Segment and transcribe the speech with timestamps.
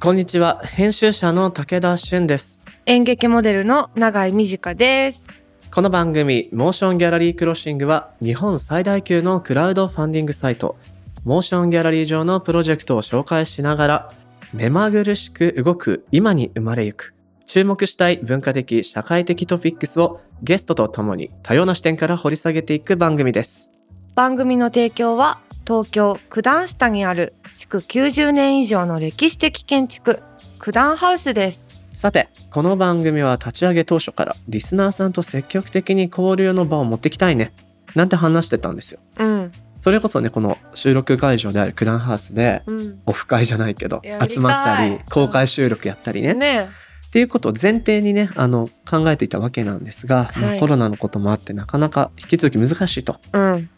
[0.00, 0.60] こんにちは。
[0.62, 2.62] 編集者の武田俊です。
[2.86, 5.26] 演劇モデルの永井美智香です。
[5.74, 10.76] この番組モーションギャラリークロッシングは日本最大級のクラウドファンディングサイト。
[11.24, 14.12] モーションギャラリー上のプロジェクトを紹介しながら
[14.52, 23.72] 目まぐるしく動く今に生まれゆく注目したい文化的社会的トピックスをゲストとともに多様な視点から掘り下げていく番組です。
[24.14, 30.22] 番組の提供は東京九段下にある築90年以上の歴史的建築
[30.58, 31.84] 九段ハウスです。
[31.92, 37.52] さてこの番組は立ち上げ当初からリスナーさんと積極的に交流の場を持ってきたいね
[37.94, 39.52] なんて話してたんですようん。
[39.78, 43.02] それこそねこの収録会場である九段ハウスでうん。
[43.04, 46.68] オフ会じゃないけど集まったり公開収録やったりね、ね
[47.08, 53.16] っていうことを前提にねあの考えていたわけなんですが、まあはいコロナのこともあってなかなか引き続き難しいと。
[53.34, 53.70] うん。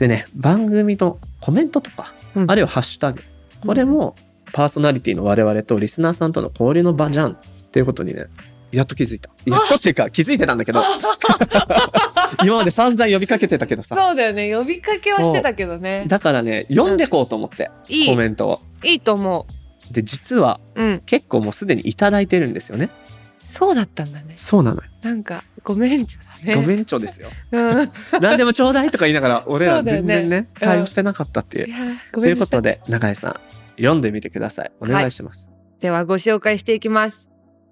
[0.00, 3.22] でね番組のコメントとか、うんあるいはハッシュタグ
[3.66, 4.14] これも
[4.52, 7.36] パーソナリティの我々とリスナーさんとの交流の場じゃんっ
[7.70, 8.26] ていうことにね
[8.72, 9.30] やっと気づいた。
[9.44, 10.80] やっとっていうか気づいてたんだけど
[12.44, 14.54] 今まで散々呼びかけてたけどさそうだよね。
[14.54, 16.04] 呼びかけはしてたけどね。
[16.06, 18.06] だからね読んでこうと思って、いい。
[18.06, 18.60] コメントを。
[18.84, 19.46] いいと思
[19.90, 20.82] で実はう。
[20.82, 21.02] うん。
[21.04, 22.90] 結構もうすでにいただいてるんですよね。
[23.42, 24.34] そうだったんだね。
[24.36, 24.82] そうなのよ。
[25.02, 26.54] なんかごめんちょだね。
[26.54, 27.28] ごめんちょですよ。
[27.52, 27.90] うん。
[28.20, 31.66] 何でもちょうだいとか言いながら俺ら全然ねうん対応してなかったっていう。
[31.68, 31.76] いや
[32.12, 32.36] ごという。
[32.36, 33.40] ことで永井さん
[33.76, 34.72] 読んでみてください。
[34.80, 35.50] お願いします。
[35.80, 37.30] ではご紹介していきます。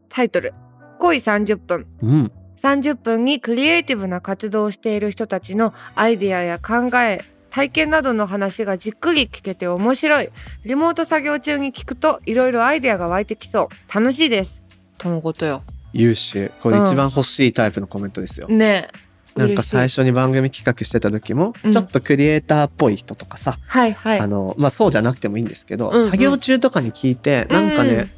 [0.09, 0.55] タイトル。
[0.99, 1.87] 恋30分。
[2.03, 2.33] うん。
[2.61, 10.31] 30分にクリエイティブな活動をしている人たちのアイデアや考え体験などの話がじっくり聞けて面白い
[10.65, 14.63] リモート作業中に聞くといろいろアイデアが湧いてきそう楽しいです
[14.99, 16.53] とのことよ優秀。
[16.61, 18.49] これ一番欲しいタイプのコメントですよ。
[18.49, 18.89] ね。
[19.37, 21.73] えなんか最初に番組企画してた時も、うん。
[21.73, 24.21] ちょっとクリエイターっぽい人とかさ、はいはい。
[24.21, 26.11] あのまあそうじゃなくてもいいんですけど、うんうん。
[26.11, 28.11] 作業中とかに聞いてなんかね、うん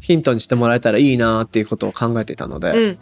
[0.00, 2.98] ヒントにしてもらえたらいいなーっていうことを考えていたので、うん。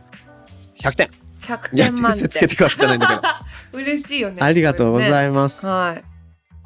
[0.81, 1.11] 100点。
[1.43, 2.23] 100いや点満点。
[2.23, 3.21] 数つけてくわけじゃないんだけど。
[3.78, 5.97] 嬉しいよねありがとうございいます、は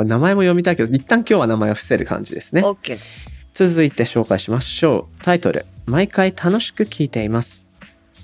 [0.00, 0.04] い。
[0.04, 2.62] 名前も読みたいけど一旦今日は名前を伏せる感じですね。
[2.62, 2.98] OK
[3.54, 5.22] 続いて紹介しましょう。
[5.22, 7.62] タイトル「毎回楽しく聞いています」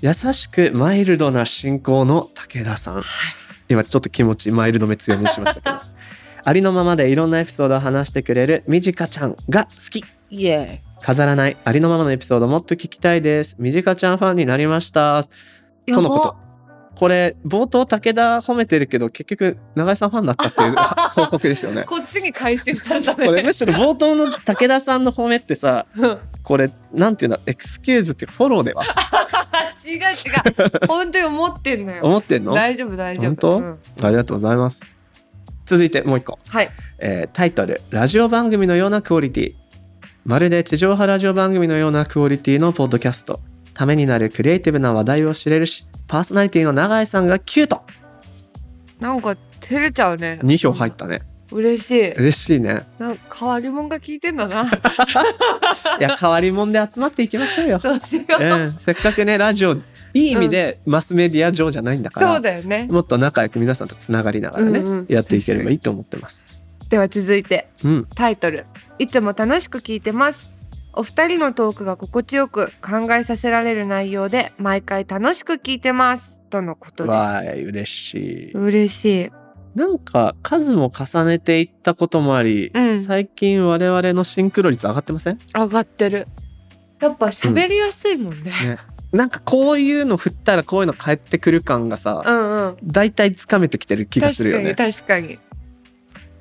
[0.01, 3.03] 優しくマイルドな進行の武田さん。
[3.67, 5.85] 今ちょっと気持ちマイルドめ強めにしましたけど。
[6.41, 10.05] ありのままでいろんなエピソードを話してくれるみじかちゃんが好き。
[10.31, 13.57] イエ飾らないありのままのエピソードもっと聞きたいです。
[13.59, 15.27] みじかちゃんファンになりました。
[15.85, 16.48] とのこと
[16.99, 20.75] これ冒頭武田褒めてるけど結局永井さんファンだったっていう
[21.15, 21.85] 報告ですよね。
[21.85, 23.25] こっちに回収されたね。
[23.25, 26.17] これむしろ冒頭の武田さんの褒めってさうん。
[26.43, 27.37] これなんていうの？
[27.45, 28.83] エクスキューズってフォローでは？
[29.85, 30.07] 違う違う。
[30.87, 32.03] 本当に思ってんのよ。
[32.03, 32.51] 思ってんの？
[32.51, 33.23] あ大丈夫大丈夫。
[33.23, 33.57] 本当？
[33.59, 34.11] うん。
[34.11, 34.81] りがとうございます。
[35.67, 36.69] 続いてもう一個、はい。
[36.99, 39.53] えータイトル「ラジオ番組のようなクオリティ」
[40.25, 43.39] まるで地上波ラジオ番組のようなクオリティのポッドキャスト。
[43.73, 47.83] ためになるクリエイティブな話題を知れるしパーソナリティの長井さんがキュート。
[48.99, 50.39] なんか照れちゃうね。
[50.43, 51.21] 2票入ったね。
[51.51, 52.11] 嬉しい。
[52.13, 52.81] 嬉しいね。
[52.97, 54.63] なんか変わり者が聞いてんだな。
[55.99, 59.81] いや変わり者で集まっていきましょうよ、そうしよう、うん、せっかくねラジオい
[60.13, 62.87] い意味でマスメディア上じゃないんだから、そうだよね。
[62.89, 65.05] もっと仲良く皆さんとつながりながらね、うんうん。
[65.09, 66.43] やっていければいいと思ってます。
[66.89, 68.65] では続いてうん、タイトル。
[68.97, 70.51] いつも楽しく聞いてます
[70.99, 76.41] お二人のトークが心地よく考えさせられる内容で毎回楽しく聞いてます。
[76.49, 78.51] とのことでわーい嬉しい。
[78.51, 78.57] す。
[78.57, 79.31] 嬉しい。
[79.75, 82.99] なんか数も重ねていったこともあり、うん。
[82.99, 85.39] 最近我々のシンクロ率上がってません？
[85.55, 86.27] 上がってる。
[86.99, 88.77] やっぱ喋りやすいもんね、ね。
[89.13, 92.77] なんかこういうの振ったらこういうの返ってくる感がさ、うんうん。
[92.83, 94.75] 大体つかめてきてる気がするよね。
[94.75, 95.49] 確かに確かに。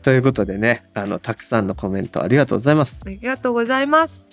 [0.03, 2.99] ということでねあのたくさんのコメントありがとうございます。
[3.07, 4.28] ありがとうございます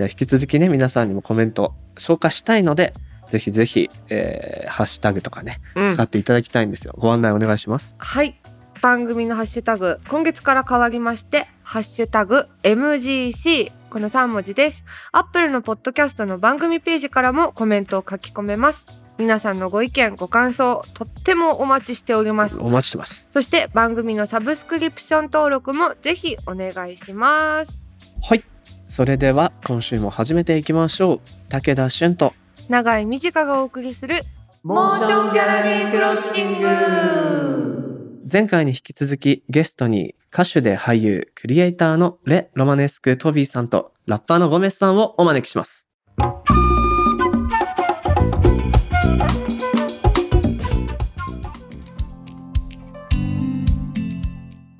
[0.00, 2.94] では引き続きね皆さんにもコメント消化したいので
[3.28, 6.94] ぜひぜひ、えーハッシュタグとかねうん使っていただきたいんですよ。
[6.96, 7.96] ご案内お願いします。
[7.98, 8.40] はい
[8.80, 18.86] 番組のハッシュタグ今月から変わりましてハッシュタグ MGC この3文字ですアップルのポッドキャストの番組ページからもコメントを書き込めます
[19.18, 23.28] 皆さんのご意見ご感想とってもお待ちしておりますお待ちしてます。
[23.30, 27.82] そして番組のサブスクリプション登録もぜひお願いします
[28.22, 28.49] はい。
[28.90, 31.20] それでは今週も始めていきましょう。
[31.48, 32.34] 武田俊と
[32.68, 34.24] 長井美智香がお送りする
[34.64, 45.88] モーションギャラリークロッシング前回に引き続きゲストに歌手で俳優、クリエイターのレ・ロマネスク・トビーさんとラッパーのゴメスさんをお招きします。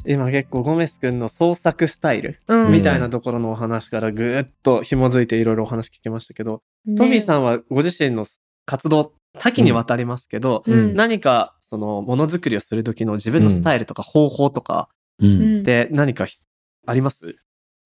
[0.06, 2.73] 今結構ゴメス君の創作スタイルうん。
[2.73, 6.97] みたいなところのお話からぐーっと紐づいていろいろお話聞きましたけど、ね。
[6.97, 8.25] トミーさんはご自身の
[8.67, 10.94] 活動多岐にわたりますけど、うん。
[10.94, 14.88] 何かそのものづくりをする時の自分のスタイルとか方法とか
[15.20, 15.26] う。
[15.26, 15.61] うん。
[15.61, 16.38] んで何かひ
[16.87, 17.37] あります？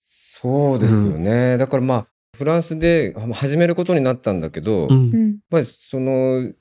[0.03, 1.59] そうですよね。
[1.59, 2.07] だからまあ、
[2.37, 4.91] フランスで始めることになったんだけど、ん。
[4.91, 5.39] うん。
[5.49, 6.53] まあ、その、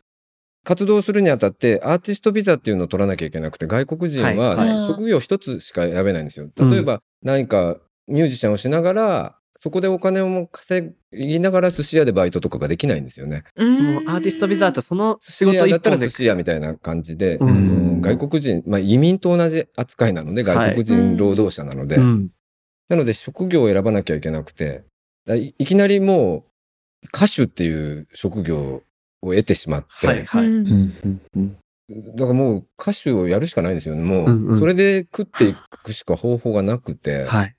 [0.64, 6.50] 活動するにあたってアーティストビザっていうのを取らなきゃいけなくて外国人はいははい職業一つしか選べないんですよ。
[6.56, 7.78] うん例えば何か
[8.08, 13.44] ミュージシャンをしながらそこでお金を稼ぎながら寿司屋でバイトとかができないんですよね。
[13.56, 13.94] うん。
[13.94, 22.30] もうアーティストビザだとその仕仕事だったら寿司屋みたいな感じで、外国人、まあ、移民と同じ扱いなので外国人労働者なので、うん。
[22.90, 24.84] なので職業を選ばなきゃいけなくて
[25.58, 26.46] いきなりも
[27.04, 28.82] う歌手っていう職業
[29.24, 31.58] を得てしまって、はいはい、うん。
[32.16, 34.04] だからもう歌手をやるしかないんですよね。
[34.04, 34.60] もう。
[34.60, 37.26] それで食っていくしか方法がなくて。
[37.26, 37.56] はい。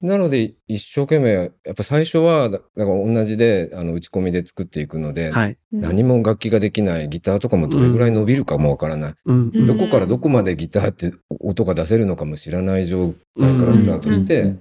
[0.00, 5.56] なので、一生懸命、やっぱ最初は、だだから同じで、あの、打ち込みで作っていくので、はい。
[5.70, 9.14] 何も楽器ができない、ギターとかもどれぐらい伸びるかもわからない。
[9.26, 9.50] うん。
[9.54, 14.60] うんどこからどこまでギターって音が出せるのかも知らない状態からスタートして、うん。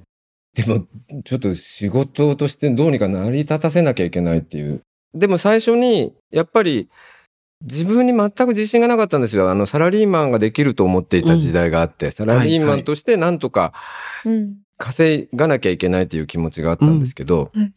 [0.53, 0.85] でも、
[1.23, 4.81] ちょっと仕事としてどうにか成り立たせなきゃいけないっていう。
[5.13, 6.89] でも最初に、やっぱり、
[7.63, 9.49] 自分に全く自信がなかったんですよ。
[9.49, 13.73] あの、サラリーマンができると思っていた時代があって、サラリーマンとしてなんとか
[14.25, 14.57] うん。
[14.77, 17.61] 稼がなきゃいけないという気持ちがあったんですけど、うん。
[17.61, 17.73] はい。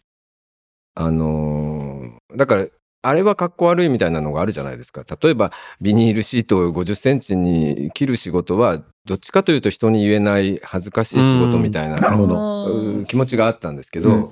[0.94, 2.66] あのーだから、
[3.02, 5.04] あれはかっこ悪いみたいなのがあるじゃないですか。
[5.22, 11.96] 例えば、ビニールシートを50センチに切る仕事は、どっちかというと人に言えない恥ずかしい仕事みたいな、
[13.06, 14.30] 気持ちがあったんですけど、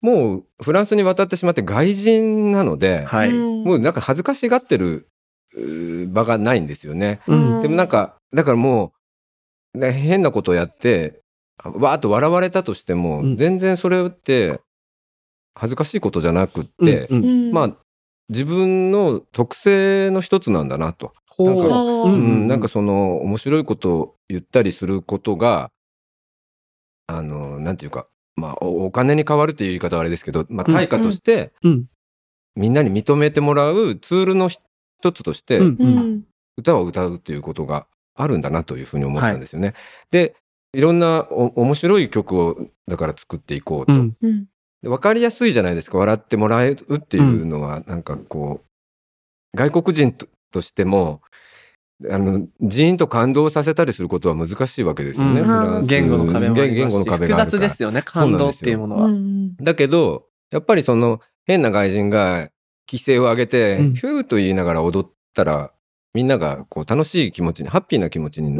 [0.00, 3.64] もうフランスに渡ってしまって外人なので、はい、うん。
[3.64, 5.08] もうなんか恥ずかしがってる
[5.56, 7.20] う場がないんですよね。
[7.26, 7.60] うん。
[7.60, 8.92] でもなんか、だからも
[9.74, 11.20] う、ね変なことをやって、
[11.64, 13.36] わーっと笑われたとしても、うん。
[13.36, 14.60] 全然それって
[15.54, 17.24] 恥ずかしいことじゃなくって、うんうん。
[17.24, 17.52] うん。
[17.52, 17.76] まあ、
[18.28, 21.12] 自分の特性の一つなんだなと。
[21.38, 22.08] なんかう。
[22.08, 25.70] うんん、なんかその面白いことを言ったりすることが、
[27.06, 28.06] あの、なんていうか、
[28.38, 30.74] まあ、おお金に変わるっていう言い方はあれですけど、まあ、うん。
[30.74, 31.84] 対価として、うん。
[32.56, 34.60] みんなに認めてもらうツールの一
[35.12, 35.60] つとして、
[36.56, 39.74] 歌を歌うっていうことがあるんだなというふうに思ったんですよね。
[40.10, 40.34] で、
[40.72, 42.56] いろんなお面白い曲を
[42.88, 43.92] だから作っていこうと。
[43.92, 44.16] うん。
[44.20, 44.46] うん。
[44.82, 45.98] で分かりやすいじゃないですか。
[45.98, 51.20] 笑ってもらえるっていうのは、なんかこう外国人ととしても
[52.10, 55.46] あのジーンと感動させたりすることは難しいわけですよね、うん。
[55.46, 55.88] フランス。
[55.88, 56.68] 言語の壁もあります。
[56.68, 59.04] し言言語の壁が複雑ですよね感動っていうものは。
[59.06, 62.50] うんだけどやっぱりその変な外人が
[62.88, 65.72] 規制を上げて、うんヒューと言いながら踊ったら
[66.14, 68.52] みんながこう楽しい気持ちにハッピーな気持ちに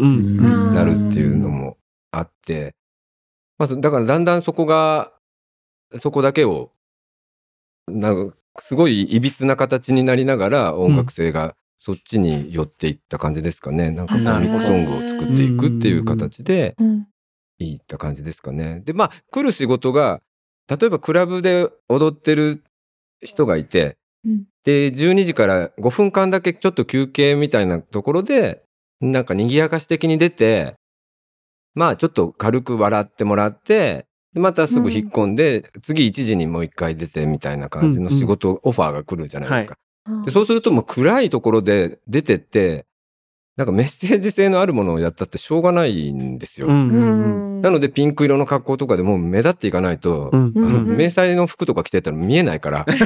[0.73, 1.77] なるっていうのも
[2.11, 2.75] あって、
[3.59, 5.13] まあ、だからだんだんそこが
[5.97, 6.73] そこだけを
[7.87, 17.07] なんかすごいいびつな形になりながら音楽性がそっちに寄っていった感じですかね、なんかコミックソングを作っていくっていう形でうん。
[17.61, 18.83] いった感じですかね。
[18.85, 20.21] でまあ来る仕事が
[20.69, 22.63] 例えばクラブで踊ってる
[23.21, 24.45] 人がいてうん。
[24.65, 28.63] で12時から5分間だけちょっと休憩みたいなところで
[29.01, 30.75] なんか賑やかし的に出て
[31.75, 39.79] まあちょっと軽く笑ってもらってでまたすぐ引っ込んで、次1時にもう一回出てみたいな感じの仕事、オファーが来るじゃないですか。
[40.25, 42.87] でそうするともう暗いところで出てって
[43.59, 46.69] なんかメッセージ性のあるものをやったってしょうがないんですよ。
[46.69, 47.59] うんううん。
[47.59, 47.61] ん。
[47.61, 52.85] なのでピンク色の格好とかでもう目立っていかないと、うんうんあの迷彩の服とか着てたら見えないから。
[52.87, 52.99] とに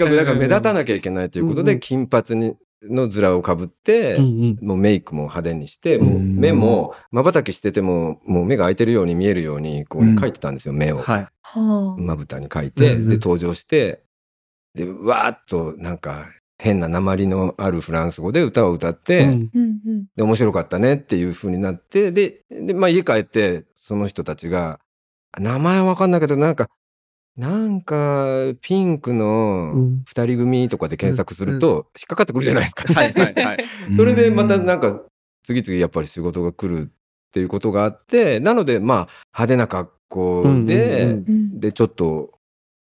[0.00, 4.66] かくだから目立たなきゃいけないということで、うんうん金髪にのズラをかぶって、うんうん。
[4.66, 10.16] もうメイクも派手にして、もううん目も瞬きしててももう目が開いてるように見えるようにこううん。
[10.16, 10.96] 描いてたんですよ、目を。
[10.96, 11.26] はい。
[11.42, 13.08] はまぶたに描いて、うんうん。
[13.08, 14.02] で登場して
[14.78, 16.26] でわーっとなんか
[16.58, 20.06] 変な鉛のあるフランス語で歌を歌って、うん。
[20.16, 24.80] で面白かったねっていう風になってでで、まあ、家帰ってその人たちが
[25.38, 26.68] 名前わかんないけどなんか
[27.36, 30.02] なんかピンクのうん。
[30.04, 32.92] 二人組とかで検索すると引っかかってくるじゃないですか。
[32.92, 33.64] はいはいはい。
[33.94, 35.02] それでまたなんか
[35.44, 42.32] 次々やっぱり仕事が来るっていうことがあってなのでまあ派手な格好で、でちょっと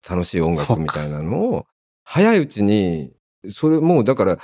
[0.09, 1.67] 楽しい音楽みたいなのを
[2.05, 3.13] 早いうちに
[3.49, 4.39] それもうだから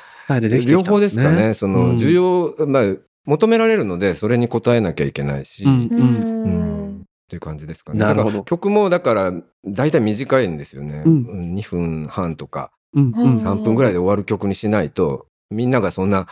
[0.66, 1.54] 両方ですかね。
[1.54, 2.94] そのうん需要、まあ
[3.26, 8.00] 求められるのでそれに応えなきゃいけないし、うんっうんていう感じですかね。
[8.00, 9.32] なるほどだから曲もだから
[9.64, 11.02] 大体短いんですよね。
[11.04, 16.26] うんうん2分半とかうんうんうん3分ぐらいで終わる曲にしないとみんながそんな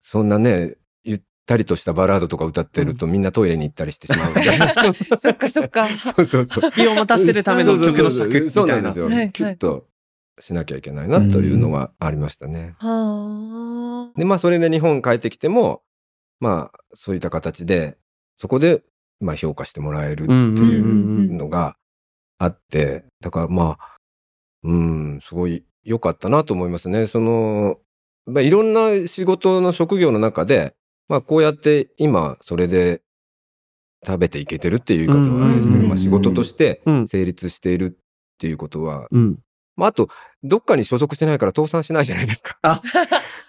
[0.00, 0.74] そんなね
[1.04, 4.74] ゆたりとしたバラードとか歌ってると、みんなトイレに行ったりしてしまうみたいな。
[5.18, 5.88] そっかそっか。
[5.88, 6.70] そうそうそう。
[6.72, 8.50] 気を持たせるための曲の尺みたいな。
[8.50, 9.32] そうなんですよはいはい。
[9.32, 9.86] キュッと
[10.38, 12.74] しなきゃいけないなというのはありましたね。
[12.78, 14.18] はあ。
[14.18, 15.82] で、まあ、それで日本帰ってきても、
[16.40, 17.98] まあ、そういった形で、
[18.36, 18.82] そこで、
[19.20, 20.88] まあ、評価してもらえるってうんうんいうう
[21.34, 21.76] んのが
[22.38, 23.96] あって、だからまあ、
[24.64, 27.06] うん、すごい良かったなと思いますね。
[27.06, 27.78] その、
[28.26, 30.74] まあ、いろんな仕事の職業の中で、
[31.08, 33.02] まあ、こうやって今、それで
[34.04, 37.98] 食べていけてるっていう言い方はあれですけど、仕事としてうん成立しているっ
[38.38, 39.38] ていうことは、うん。
[39.76, 40.08] まあ、あと、
[40.42, 42.58] どっかに所属してないから倒産しないじゃないですか。
[42.62, 42.82] あ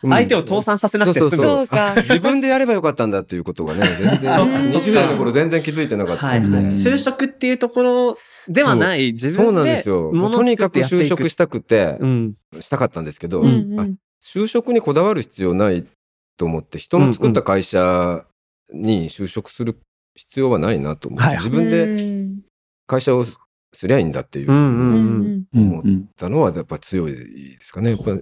[0.03, 1.96] うん相手を倒産させなくて済むそうそうそうそうか。
[2.01, 6.27] 自分でやればよかったんだっていうことがね、全然、 うん20代の頃全然気づいてなかった。
[6.27, 6.50] はいはい。
[6.65, 8.18] 就職っていうところ
[8.50, 10.12] ではない、自分でそうなんですよ。
[10.32, 12.34] とにかく就職したくてう、ん。
[12.60, 13.96] したかったんですけど、うん。
[14.22, 15.86] 就職にこだわる必要ない
[16.38, 18.25] と思って、人の作った会社
[18.74, 19.77] に就職する
[20.15, 22.39] 必要はないなと思って、はい自分でうん
[22.86, 23.25] 会社を
[23.74, 26.10] すりゃいいんだっていう思っうんうん。
[26.15, 27.92] たのはやっぱ強いですかね。
[27.92, 28.18] やっぱ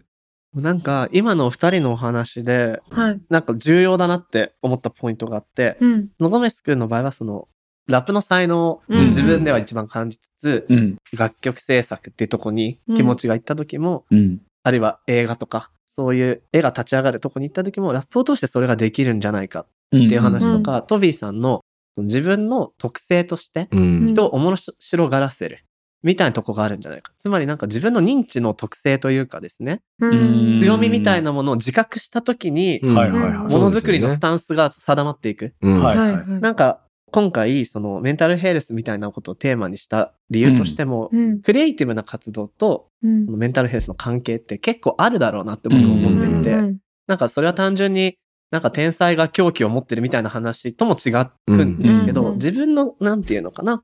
[0.53, 3.21] なんか、今のお二人のお話で、はい。
[3.29, 6.09] なんか重要だなって思ったポイントがあって、うん。
[6.19, 7.47] のごめすくんの場合はその、
[7.87, 9.07] ラップの才能をうん。
[9.07, 10.97] 自分では一番感じつつ、うん。
[11.17, 14.41] 楽曲制作っていうとこに気持ちがいった時も、うん。
[14.63, 21.61] あるいは映画とか、そういう絵が立ち上がるとこに行った時も、ラップを通してそれができるんじゃないかうんっていう話とか、トビーさんの
[21.97, 24.05] 自分の特性としてうん。
[24.07, 25.65] 人を面白がらせる
[26.03, 27.11] みたいなとこがあるんじゃないか。
[27.19, 30.59] つまりなんか自分の認知の特性というかですね、うん。
[30.59, 35.53] 強みみたいなものを自覚した時に、ものづくりのスタンスが定まっていく。
[35.61, 35.83] うん。
[35.83, 36.27] はいはいはい。
[36.39, 36.81] なんか
[37.11, 41.41] 今回そのメンタルヘルスみたいなことをテーマにした理由としても、うん。
[41.41, 43.25] クリエイティブな活動とうん。
[43.25, 46.77] そのメンタルヘルスの関係って結構あるだろうなって僕は思っていて、うん。
[47.05, 48.17] なんかそれは単純に
[48.51, 51.09] なんか天才が狂気を持ってるみたいな話とも違
[51.47, 53.83] うんですけど、うん自分のなんていうのかな。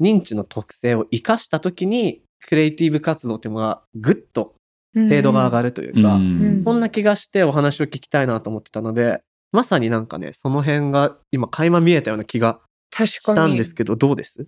[0.00, 4.56] 認知の特性を生かした時にクリエイティブ活動っていうのがぐっと
[4.94, 13.46] 精度が上がるというか、うんそんな気がしてお話を聞きたいなと思ってたのでまさになんかねその辺が今垣間見えたような気が確した。
[13.46, 14.46] んですけどどうです？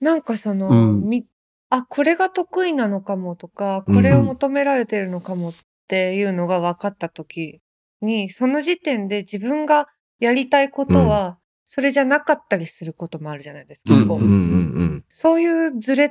[0.00, 1.08] なんかその、うん。
[1.08, 1.26] み
[1.70, 5.54] あ、これが得意なのかもとか、これを求められてるのかもっ
[5.88, 7.60] ていうのが分かった時
[8.02, 9.86] に、その時点で自分が
[10.18, 13.90] やりたいことは、それじゃなかったりすることもあるじゃないですか。
[13.90, 15.04] こううんうんうんうん。
[15.08, 16.10] そういうズレっ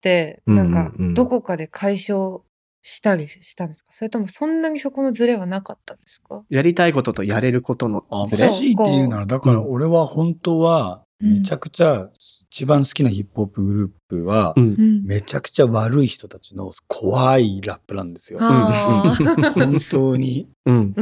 [0.00, 2.40] て、なんかどこかで解消
[2.82, 3.92] したりしたんですか？
[3.92, 6.42] それともそんなにそこのズレはなかったんですか？
[6.48, 8.48] やりたいこととやれることのあ、ズレ？
[8.48, 12.08] しいっていうなら、だから俺は本当は、うんめちゃくちゃ
[12.50, 14.74] 一番好きなヒップホップグループは、うん。
[14.76, 15.04] うん。
[15.04, 18.40] めちゃくちゃ悪い人たちの怖いラップなんですよ。
[18.40, 20.48] 本当に。
[20.64, 20.94] うん。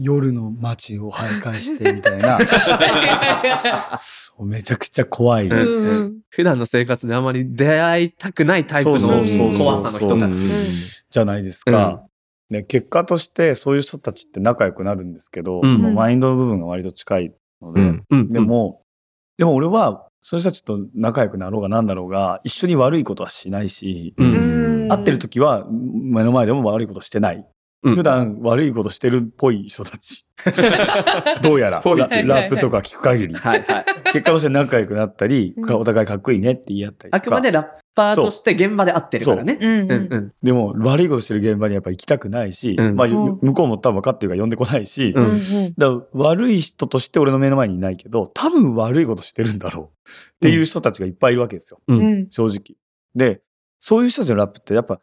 [0.00, 2.38] 夜の街を徘徊してみたいな、
[3.98, 5.48] そうめちゃくちゃ怖い。
[5.48, 8.98] 普段の生活であまり出会いたくないタイプの
[9.56, 10.20] 怖さの人うん。
[10.20, 10.34] たち。
[11.10, 12.04] じゃないですか。
[12.50, 15.70] で結果としてそういう人たちって仲良くなるんですけど、うん。
[15.70, 18.04] そのマインドの部分が割と近いので、うん。
[18.08, 18.30] うん。
[18.30, 18.82] でも、
[19.38, 27.46] でも俺はそういう人たちと仲良くなろうがなんだろうが一緒に悪いことはしないし、うんうん会ってる時は目の前でも悪いことしてない。
[27.82, 30.26] うん普段悪いことしてるっぽい人たち。
[31.42, 33.34] どうやらララップとか聞く限り。
[33.34, 33.84] はいはい。
[34.12, 37.16] 結果として仲良くなったり、うんお互いかっこいいねって言い合ったりとか。
[37.16, 39.58] あくまでラッパーとして現場で会ってるからね。
[40.42, 45.14] でも悪いことしてる現場にやっぱ行きたくないし、うんまあ、うん向こうも多分分かってるから呼んでこないし、
[46.12, 51.80] 悪い人として俺の目の前にいないけど、多分悪いことしてるんだろうっていう人たちがいっぱいいるわけですよ。
[52.30, 52.76] 正直。
[53.14, 53.40] で、
[53.80, 55.00] そういう人たちのラップってやっぱ、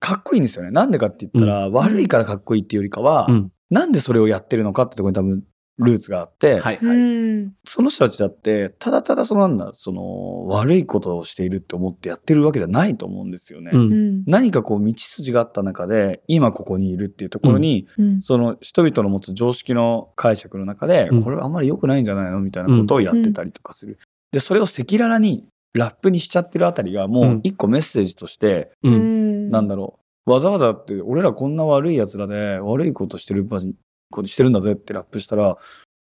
[0.00, 0.70] かっこいいんですよね。
[0.70, 5.44] なんでかって言ったら、悪いからかっこいいっていうよりかは、うんなんでそれをやってるのかってところに多分、
[5.78, 6.86] ルーツがあって、はいはい。
[6.86, 13.70] うんその人たちだって、ただただそのなんだ、その、悪いことをしているって思ってやってるわけじゃないと思うんですよね。
[13.74, 23.98] うんうん何かこう道筋があった中で今ここにいるっていうところに、うんその人々の持つ常識の解釈の中で、うんこれはあんまり良くないんじゃないのみたいなことをやってたりとかする。
[24.32, 28.88] でそれを赤裸々にラップにしちゃってるあたりがもう一個メッセージとして、う。
[28.88, 29.48] うん。
[29.48, 30.30] んなんだろう。
[30.30, 33.74] わざわざって俺らこんな悪い奴らで悪いことしてる場に
[34.10, 35.56] こうしてるんだぜってラップしたら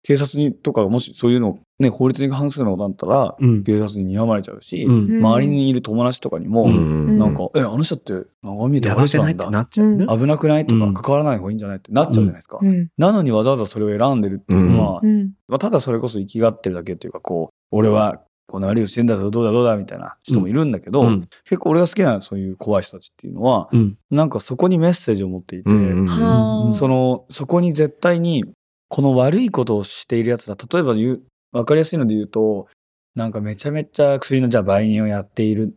[0.03, 3.63] 警察にとかがもしそういうのね法律に反するのだったらうん。
[3.63, 5.17] 警察に睨まれちゃうし、うん。
[5.17, 7.19] 周りにいる友達とかにも、うん。
[7.19, 9.07] なんか、え、あの人って、長見えてや悪い？
[9.07, 9.51] 人なんだ。
[9.51, 10.07] ないっちゃうね。
[10.07, 10.65] 危なくない？
[10.65, 10.93] とか、うん。
[10.93, 11.77] 関わらない方がいいんじゃない？
[11.77, 12.59] ってなっちゃうじゃないですか。
[12.61, 12.87] うん。
[12.97, 15.33] なのにわざわざそれを選んでるっていうのは、うん。
[15.47, 21.29] まあ、ただそれこそ生きがってるだけっていうか、こう、俺はこんな悪いことしてんだぞ、どうだどうだみたいな人もいるんだけど、うん。
[21.43, 23.97] 結構俺が好きなそういう怖い人たちっていうのは、うん。
[24.09, 28.45] なんかそこにメッセージを持っていて、うんその、そこに絶対に
[28.89, 32.67] この悪いことをしているやつら例えば言う分かりやすいので言うと
[33.15, 35.75] なんかめちゃめちゃ薬のじゃあ売人をやっている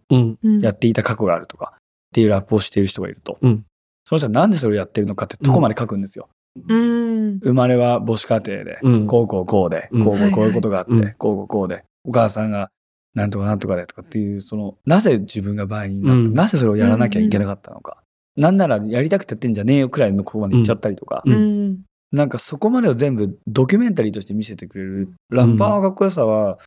[0.61, 1.79] やっていた過去があるとかっ
[2.13, 3.65] ていうラップをしている人がいると、うん。
[4.05, 6.29] その人はなんでそれをやってるのかってとこまで書くんですよ。
[6.69, 7.39] うん。
[7.39, 9.07] 生まれは母子家庭で、うん。
[9.07, 10.05] こうこうこうで、うん。
[10.05, 12.71] こうこうこういうことがあって、はいはいこうこうこうでお母さんが
[13.15, 16.35] なんとかなんとかでとかっていうそのなぜ自分が売人になった、うん。
[16.35, 18.03] なぜそれをやらなきゃいけなかったのか、
[18.37, 21.81] なんならやりたくてやってんじゃねえよくらいのここまで言っちゃったりとか、ううん。
[22.13, 26.59] なんかそこまでを全部ドキュメンタリーとして見せてくれるラッパーのかっこよさは、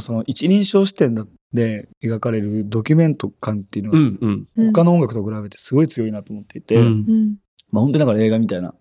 [0.00, 1.14] その一人称視点
[1.52, 4.46] で描かれるドキュメント感っていうのうがんうん。
[4.56, 4.72] うん。
[4.72, 7.36] 他の音楽と比べてすごい強いなと思っていて、うんうん。
[7.70, 8.74] まあ本当になんか映画みたいな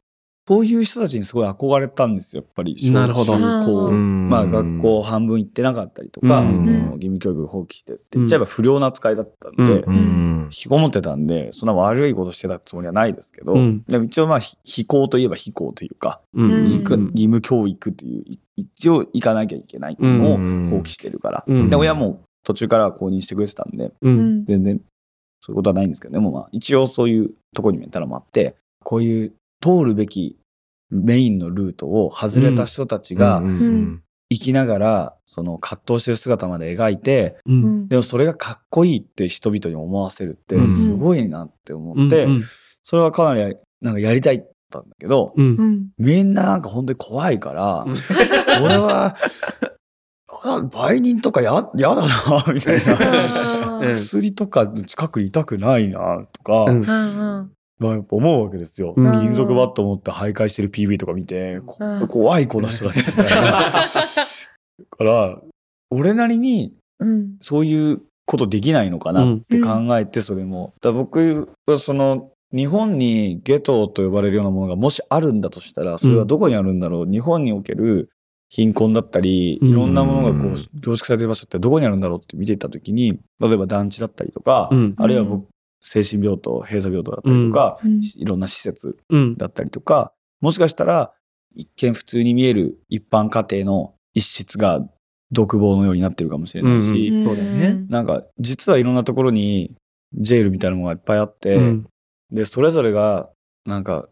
[0.48, 3.38] そういう人たちにすごい憧れたんですよやっぱり小なるほど。
[3.38, 6.52] まあ学校半分行ってなかったりとか、うん。
[6.52, 13.84] その義務教育放棄してって言っちゃえば不良な扱いだったんで、引きこもってたんでそんな悪いことしてたつもりはないですけど、うん。
[13.88, 21.70] でも一応まあひ非行といえば非行というか、義務教育というい一応行かなきゃいけないっていうのを放棄してるから、うん。
[21.70, 24.80] で親も途中からは公認してくれてたんで全然
[25.42, 30.38] そういうことはないんですけどでもまあ一応そういうとこにメンタルもあってこういう通るべき
[30.90, 33.42] メインのルートを外れた人たちが
[34.30, 37.54] 生きながらその葛藤してる姿まで描いてう。
[37.54, 37.66] うん。
[37.86, 40.68] んでもそれがかっこいいって人々に思わせるってうん。
[40.68, 42.44] すごいなって思って、うん
[42.90, 45.46] それはかなりなんかやりたいったんだけど、うん。
[45.46, 45.90] うん。
[45.98, 49.18] みんななんか本当に怖いから、う ん俺は、
[50.44, 53.80] あ売人とかややだな、みたいな。
[53.80, 53.96] うん。
[53.96, 58.94] 薬とか近くにいたくないな、とか、うんうんまあやっぱ思うわけですよ。
[58.96, 63.52] うん金属バット持って徘徊してる PV とか見て、こうん怖いこの人たちみたいな。
[63.62, 63.70] だ
[64.98, 65.42] から、
[65.90, 70.74] 俺なりにうんそういうことできないのかなって考えて、それも。
[70.82, 77.06] だ僕はその、日本にゲトと呼ばれるようなものがもしあるんだとしたら、それはどこにあるんだろう。
[77.06, 78.10] 日本における
[78.50, 85.48] 貧困だったり、うんいろんなものがこうんう凝縮されてる場所ってどこにあるんだろうって見ていったときに、例えば団地だったりとか、うんあるいは僕、
[85.82, 88.02] 精神病棟、閉鎖病棟だったりとか、うん。
[88.02, 89.36] いろんな施設うん。
[89.36, 90.12] だったりとか、
[90.42, 91.14] もしかしたら
[91.56, 94.82] 一見普通に見える一般家庭の一室が
[95.32, 97.24] 独房のようになってるかもしれないし、うん。
[97.24, 97.86] そうだよね。
[97.90, 99.76] なんか実はいろんなところに
[100.14, 101.88] ジェイルみたいなものがいっぱいあって、うん。
[102.32, 103.30] でそれぞれが
[103.66, 104.08] なんか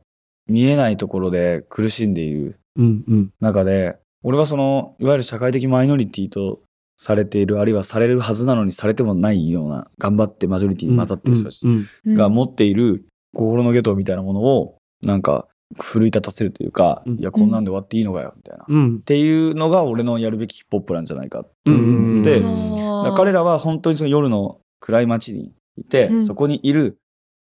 [0.47, 3.04] 見えないところで苦しんでいるうん。
[3.08, 3.34] うん。
[3.39, 6.62] 中で俺はそのいわゆる社会的マイノリティと
[6.97, 11.65] されているあるいはされるはずなのにされてもないような頑張ってマジョリティに混ざってる人たち。
[12.08, 15.47] が持っている心のゲトみたいなものをなんか
[15.79, 17.19] 奮い立たせるというか、うん。
[17.19, 19.01] いやこんなんで終わっていいのかよみたいな、っうん。
[19.01, 22.12] ていうのが俺のやるべきヒップホップなんじゃないかってうん。
[22.13, 23.15] 思って、うん。
[23.15, 26.25] 彼らは本当にその夜の暗い街にいて、うん。
[26.25, 26.97] そこにいる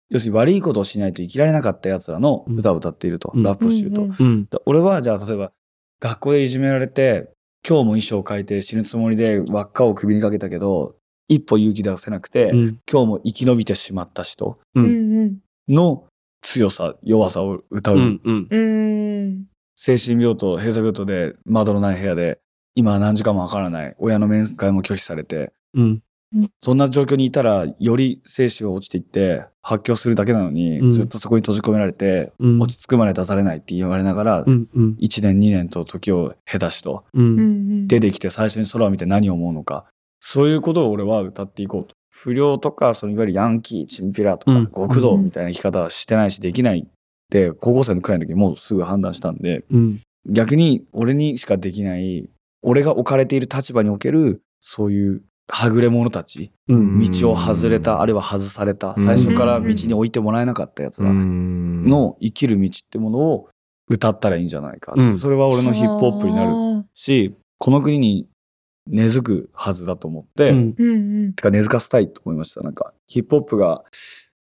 [0.09, 3.43] 要するに悪いことをしないと生きられなかった奴らの歌を歌っていると、うん。
[3.43, 4.09] ラップをしていると、うん。
[4.09, 4.17] うん。
[4.19, 4.47] うん。
[4.51, 5.53] だ俺はじゃあ例えば
[6.01, 7.31] 学校でいじめられて
[7.69, 10.95] 今日も衣装を変えて死ぬつもりで輪っかを首にかけたけど
[11.27, 12.81] 一歩勇気出せなくて、うん。
[12.89, 14.59] 今日も生き延びてしまった人
[15.69, 16.05] の
[16.43, 19.47] 強さ弱さを歌う、うんうんうん。
[19.75, 22.39] 精神病棟閉鎖病棟で窓のない部屋で
[22.77, 26.03] 今は何時間もわからない親の面会も拒否されてうん
[26.63, 30.91] そんな状況にいたらより精子が落ちていって発狂するだけなのに、うん。
[30.91, 32.61] ずっとそこに閉じ込められて、うん。
[32.61, 34.97] 落ち着くまで出されないって言われながら、うんうん。
[35.01, 37.89] 1年2年と時を経たしとううんん。
[37.89, 39.87] 出てきて最初に空を見て何を思うのか
[40.21, 41.95] そういうことを俺は歌っていこうと。
[42.11, 44.67] 不良とかそのいわゆるヤンキーチンピラとかうん。
[44.67, 46.81] 極道みたいな生き方はしてないしできない。
[46.81, 46.89] っ
[47.29, 50.01] て高校生のくらいの時にもうすぐ判断したんでうん。
[50.29, 52.29] 逆に俺にしかできない
[52.63, 56.51] 俺が置かれている立場におけるそういうはぐれ者たち？
[56.69, 56.99] うん。
[56.99, 63.49] 道を外れたあるいは外されたうん最初から道に置いてもらえなかったやつらのの生きる道ってものを
[63.89, 65.19] 歌ったらいいんじゃないか、うん。
[65.19, 68.29] それは俺のヒップホップになるるしこの国に
[68.89, 70.53] 根付くはずだと思って、
[71.35, 72.61] てか根付かせたいと思いました。
[72.61, 73.83] なんかヒップホップが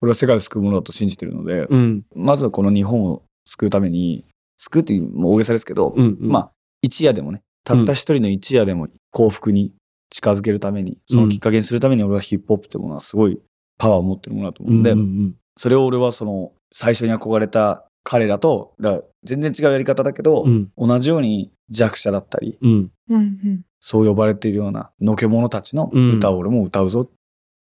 [0.02, 2.02] 俺は世界を救うものだと信じてるので、うん。
[2.14, 4.24] まずはこの日本を救うために
[4.58, 6.18] 救うっていうもう大げさですけど、うん。
[6.20, 6.50] まあ
[6.82, 9.72] 一夜でもねたった一人の一夜でも幸福に
[10.10, 13.38] 近づけるためにそのきっかけにするために俺はヒップホップってものはすごい
[13.78, 20.70] パワーを持ってるものだと思うんで、うんそれを俺はその最初に憧れた彼らとら全然違うやり方だけど、うん。
[20.76, 22.90] 同じように弱者だったりうん。
[23.08, 23.62] うんうん。
[23.80, 27.10] そう呼ばれているようなのけ者たちの歌を俺も歌うぞっ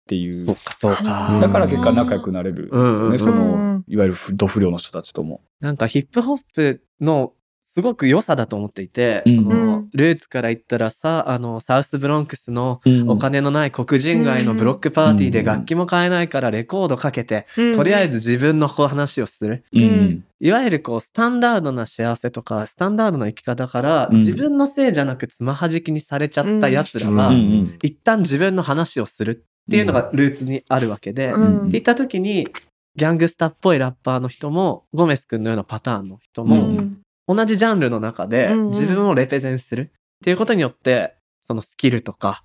[0.08, 1.40] ていう、そうかそうか。
[1.42, 3.84] だから結果仲良くなれるんですよね、うんうんその、うん。
[3.88, 5.42] いわゆる不ド不良の人たちとも。
[5.60, 7.34] なんかヒップホップの
[7.74, 9.36] すごく良さだと思っていて、うん。
[9.36, 9.48] そうん。
[9.48, 13.10] のルーツから言ったらさあのサウスブロンクスのうん。
[13.10, 19.64] お金のない黒人街のブロックパーティーで楽器も買えないからレコードかけて、とりあえず自分のこう話をする。
[19.74, 19.84] うん。
[19.84, 24.16] うんいわゆるこうスタンダードな幸せとかスタンダードな生き方から、うん。
[24.18, 27.36] 自分のせいじゃなくつまはじきにされちゃった奴らは、うん。
[27.36, 27.80] うん。
[27.84, 31.58] 一旦自分の話をするっていうのがルーツにあるわけで、うん。
[31.60, 32.48] って言った時に
[32.96, 37.01] ギャングスターっぽいラッパーの人もゴメス君のようなパターンの人も、うん
[37.34, 39.88] 同じジャンルの中で自分をレペゼンするっ
[40.24, 42.44] ていうことによってそのスキルとか。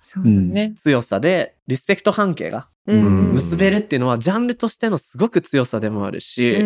[0.83, 6.61] 強さでリスペクト関係がうん結べるっていうのはジャンルとしてのすごく強さでもあるし、ヒ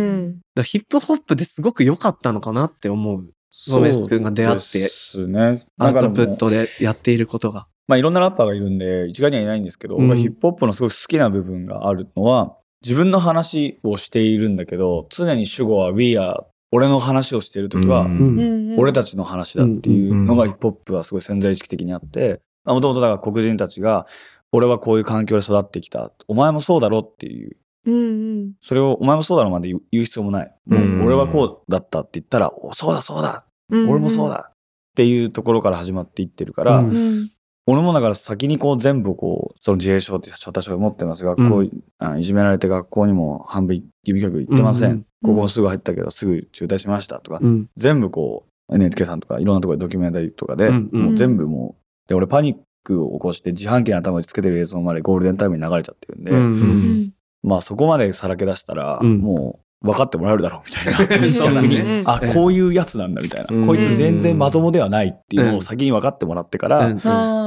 [0.79, 3.29] ップホップですごく良かったのかなって思う
[3.69, 4.89] ゴメス君が出会って
[5.27, 5.65] ね。
[5.77, 7.67] アウトプットでやっていることが。
[7.87, 18.75] まあいろんなラッパーがいるんで、一概にはいないんですけど、ヒップホップのすごく好きな部分があるのは、自分の話をしているんだけど、常に主語は We are 俺の話をしている時は、うん。
[18.79, 24.07] 俺たちの話だっていうのがヒップホップはすごい潜在意識的にあって、もともとだから黒人たちが、
[24.51, 26.11] 俺はこういう環境で育ってきた。
[26.27, 27.57] お前もそうだろっていう。
[27.85, 27.97] うんう
[28.45, 28.53] ん。
[28.59, 30.55] それをお前もそうだろまで言う必要もない。
[30.65, 33.45] もう俺はこうだったって言ったら、おそうだそうだ。
[33.69, 34.53] うん俺もそうだっ
[34.95, 37.31] ていうところから始まっていってるから、うんうん
[37.67, 41.23] 俺もだから先にこう全部こう、その自閉症って私は持ってます。
[41.23, 44.91] 学校、うあいじめられて学校にも半分義務教育行ってません。
[44.91, 47.69] うんうんここもすぐ入ったけどすぐ中退しましたとか、うん。
[47.75, 57.13] 全部こう NHK さんとかいろんなところでドキュメンタリーとかで、うんうんもう全部もう、で、俺パニックを起こして自販機に頭打ちつけてる映像までゴールデンタイムに流れちゃってるんで、うんうん。
[57.43, 59.19] まあそこまでさらけ出したら、うん。
[59.19, 61.27] もう分かってもらえるだろうみたいな。
[61.31, 62.03] 逆に、うん。
[62.05, 63.47] あ、こういうやつなんだみたいな。
[63.49, 63.65] うん。
[63.65, 66.93] こいつ全然まともではないっていうのを先に分かってもらってから、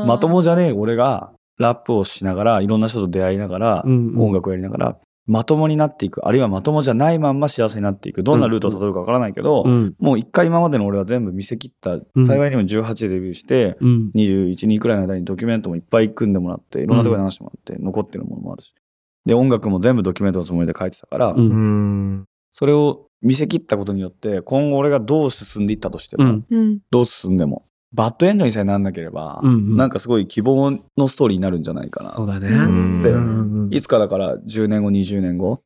[0.06, 4.14] まともじゃねえ俺がラップをしながらいろんな人と出会いながら、うん。
[4.18, 6.26] 音楽をやりながらまともになっていく。
[6.26, 8.22] あるいはまともじゃないまんま幸せになっていく。
[8.22, 9.94] どんなルートをたどるかわからないけど、うん。
[9.98, 12.26] もう一回今までの俺は全部見せ切った、うん。
[12.26, 14.10] 幸いにも18でデビューしてうん。
[14.14, 18.74] 21人くらいの間にドキュメントもいっぱい組んでもらっていろんなところで話してもらって、残ってるものもあるし
[19.26, 21.38] で音楽も全部ドキュメントのつもりで書いてたから、うん。
[21.38, 21.42] う
[22.20, 22.24] ん
[22.56, 26.46] それを見せ切ったことによって今後俺がどう進んでいったとしても、うん。
[26.50, 29.76] うんどう進んでもバッドエンドにさえなんなければ、うんうん。
[29.76, 32.10] なんかすごい希望のストーリーになるんじゃないかな。
[32.10, 32.48] そうだね。
[32.48, 33.02] うん。
[33.02, 35.62] でうんいつかだから10年後20年後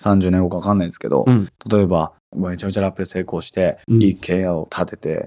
[0.00, 1.48] 30年後か分かんないんですけど、うん。
[1.70, 4.02] 例えばめちゃめちゃラップで成功して、うん。
[4.02, 5.26] いい経営を立て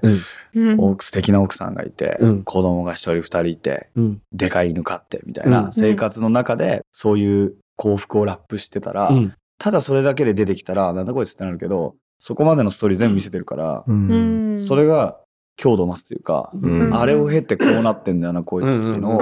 [0.54, 0.80] うん。
[0.80, 2.42] 奥素敵な奥さんがいて、うん。
[2.44, 4.22] 子供が一人二人いてうん。
[4.32, 5.52] でかい犬飼ってみたいうん。
[5.52, 9.34] な生活の中でそういう幸福をラップしてたら、うん。
[9.58, 14.56] ただそれだけで出てきたらなんだこいつってなるけどそこまでのストーリー全部見せてるから、うん。
[14.56, 15.18] それが
[15.56, 16.94] 強度を増すというか、うん。
[16.94, 19.18] あれを経てこうなってんだよなこいつっていうのを、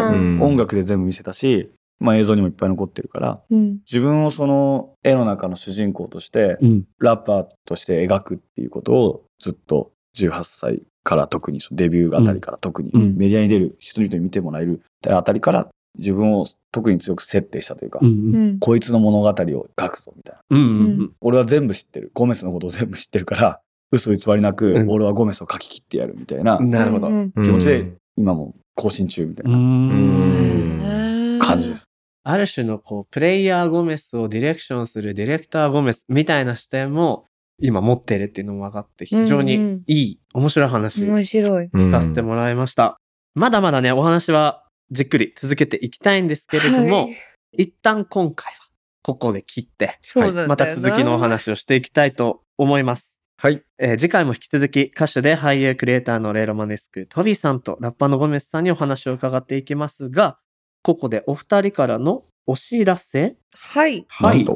[0.46, 3.78] 音楽で全部見せたし、まあ、映像にもいっぱい残ってるからうん。
[3.90, 6.84] 自分をその絵の中の主人公としてうん。
[6.98, 13.16] ラッパーとして描くっていうことをずっと18歳から特にデビューあたりから特にうん。
[13.16, 18.58] メディアに出る人々に見てもらえるあたりから自分を特に強く設定したというか、うんうん。
[18.58, 19.34] こいつの物語を
[19.78, 20.40] 書くぞみたいな。
[20.50, 22.10] うんうん俺は全部知ってる。
[22.14, 24.90] ゴメスのことを全部知ってるから嘘偽りなくうん。
[24.90, 27.08] 俺はゴメスを書き切ってやるみたいなうんなるほど。
[27.08, 27.32] うん。
[27.32, 31.38] 気持ちで今も更新中みたいなうん。
[31.40, 31.86] 感じです。
[32.22, 37.24] ある種のこうプレイヤーゴメスをディレクションするディレクターゴメスみたいな視点も
[37.62, 39.82] 今持ってるっていうのも分かって非常にうんうん。
[39.86, 41.68] いい、面白い話面白い。
[41.74, 42.98] 聞かせてもらいました。
[43.34, 47.16] まだまだね、お話はじっくり続けていきたいんですけれども、はい
[47.52, 48.60] 一旦今回は
[49.02, 53.20] ここで切って、そうなんだよなまた続きのお話をしていきたいと思います。
[53.38, 53.62] はい。
[53.78, 60.38] えー次回も引き続き歌手で俳優クリエイターのレイロマネスクトビーさんとラッパーのゴメスさんにお話を伺っていきますが
[60.82, 64.04] ここでお二人からのお知らせはい。
[64.08, 64.46] はい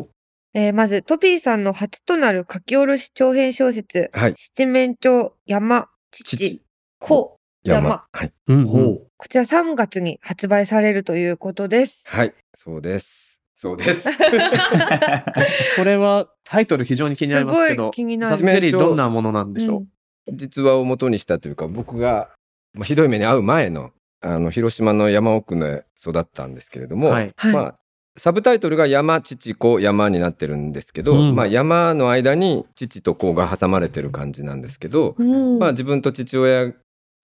[0.57, 4.35] えーまず、トピーさんの初となる書き下ろし長編小説、はい。
[4.37, 6.63] 七面鳥山父父
[7.01, 8.05] 子山山。
[8.13, 8.33] はい。
[8.49, 8.67] うん
[9.25, 12.05] こちら3月に発売されるということです。
[12.05, 12.35] はい。
[12.53, 13.41] そうです。
[13.55, 14.11] そうです。
[15.79, 19.87] これはタイトル非常に気になりますけすごどい気になるどんなものなんでしょ
[20.27, 22.29] う、実話を元にしたというか、僕が、
[22.75, 27.75] まあ、ひどい目に遭う前の、あの、広島の山奥で育ったんですけれども、はいはいまあ、
[28.19, 36.75] サブタイトルが山、父、子、山になってるんですけど、うんまあ、山の間に父と子が挟まれてる感じなんですけど、うんまあ、自分と父親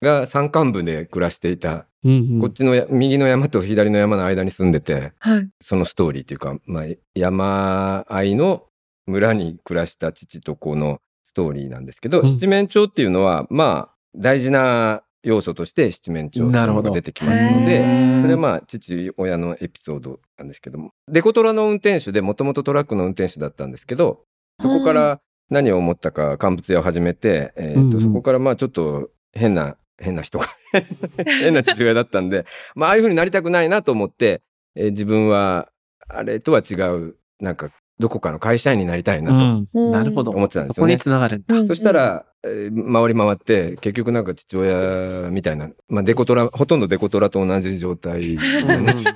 [0.01, 2.39] が山間部で暮らしていた、うんうん。
[2.39, 5.49] こっちのや右の山と左の山の間に住んでて、はい。
[5.59, 6.85] そのストーリーというか、まあ、
[7.15, 8.65] 山あいの
[9.05, 12.27] 村に暮らした父と子のストーリーなんですけど、うん。
[12.27, 18.21] 七面鳥っていうのはまあ大事な要素として七面鳥が出てきますのへでー。
[18.21, 24.23] それはまあ父親のエピソードなんですけどもデコトラの運転手でもともとトラックの運転手だったんですけど
[24.59, 28.01] そこから何を思ったか乾物屋を始めて、えーとうんうん。
[28.01, 30.47] そこからまあちょっと変な変な人が。
[31.41, 34.41] 変な父親だったんで、まあ、ああいうふうになりたくないなと思って、
[34.75, 35.69] えー自分は
[36.09, 39.91] あれとは違うなんかどこかの会社員になりたいなうん。
[39.91, 40.31] なるほど。
[40.31, 41.01] と思ってたんですそこによね。
[41.01, 41.37] つながる。
[41.37, 41.55] んだ。
[41.55, 41.67] うん。
[41.67, 48.37] そしたら、えー回り回って結局なんか父親みたいな、まあ、デコトラほとんどデコトラと同じ状態。
[48.65, 48.83] なん。
[48.85, 49.13] ですよ。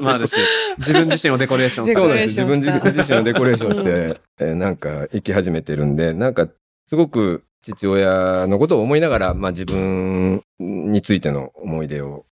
[0.00, 0.34] まああるし、
[0.78, 2.40] 自分自身をデコレーションそうなんです。
[2.40, 2.60] 自分
[2.92, 6.48] 自身をデコレーションして、えーなんか生き始めてるんでなんか
[6.86, 12.26] すごく父親のことを思いながら、まあ、自分についての思い出を、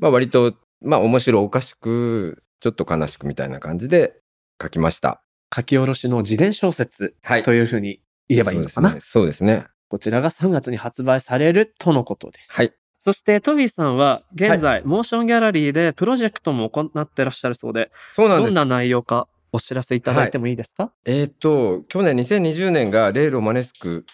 [0.00, 4.14] まあ、割と、まあ、面白おかしくちょっと悲しくみたいな感じで
[4.60, 5.22] 書きました。
[5.54, 8.98] 書き下ろしの自伝小説はいというふうに言えばいいのかな？
[9.00, 9.52] そうですね。
[9.52, 12.50] そうですねこちらが3月に発売されるとのことです。
[12.50, 12.72] はい。
[12.98, 24.06] そしてトビーさんは現在、モーションギャラリーでプロジェクトも行ってらっしゃるそうで、そうなんですどんな内容かお知らせいただいてもいいですか、えーっと去年2020年がレイロマネスク、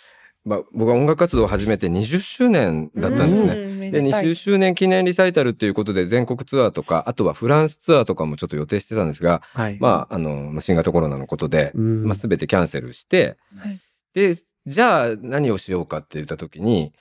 [0.49, 3.67] まあ、僕は音楽活動を始めて20周年だったんですね。
[3.67, 9.79] ねで20周年記念リサイタルということで全国ツアーとかあとはフランスツアーとかもちょっと予定してたんですが、はい。
[9.79, 12.05] まあ、あのまあ新型コロナのことで、うん。
[12.05, 13.79] まあ、全てキャンセルして、はい。
[14.15, 14.35] で
[14.67, 16.95] じゃあ何をしようかって言った時に